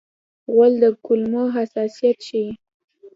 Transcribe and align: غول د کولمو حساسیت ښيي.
غول 0.51 0.73
د 0.83 0.85
کولمو 1.05 1.43
حساسیت 1.55 2.17
ښيي. 2.27 2.47